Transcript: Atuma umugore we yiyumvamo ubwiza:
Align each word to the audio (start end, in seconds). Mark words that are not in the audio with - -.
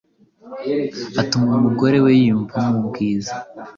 Atuma 1.21 1.51
umugore 1.59 1.97
we 2.03 2.11
yiyumvamo 2.19 2.75
ubwiza: 2.83 3.35